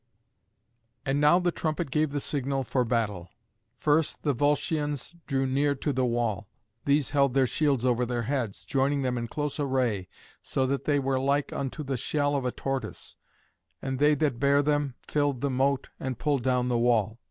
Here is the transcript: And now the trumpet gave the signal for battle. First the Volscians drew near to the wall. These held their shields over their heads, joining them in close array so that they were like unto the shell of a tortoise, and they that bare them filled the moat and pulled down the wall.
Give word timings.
And 1.05 1.21
now 1.21 1.37
the 1.37 1.51
trumpet 1.51 1.91
gave 1.91 2.09
the 2.09 2.19
signal 2.19 2.63
for 2.63 2.83
battle. 2.83 3.29
First 3.77 4.23
the 4.23 4.33
Volscians 4.33 5.13
drew 5.27 5.45
near 5.45 5.75
to 5.75 5.93
the 5.93 6.07
wall. 6.07 6.49
These 6.85 7.11
held 7.11 7.35
their 7.35 7.45
shields 7.45 7.85
over 7.85 8.03
their 8.03 8.23
heads, 8.23 8.65
joining 8.65 9.03
them 9.03 9.15
in 9.15 9.27
close 9.27 9.59
array 9.59 10.07
so 10.41 10.65
that 10.65 10.85
they 10.85 10.97
were 10.97 11.19
like 11.19 11.53
unto 11.53 11.83
the 11.83 11.97
shell 11.97 12.35
of 12.35 12.45
a 12.45 12.51
tortoise, 12.51 13.15
and 13.79 13.99
they 13.99 14.15
that 14.15 14.39
bare 14.39 14.63
them 14.63 14.95
filled 15.07 15.41
the 15.41 15.51
moat 15.51 15.89
and 15.99 16.17
pulled 16.17 16.41
down 16.41 16.67
the 16.67 16.79
wall. 16.79 17.19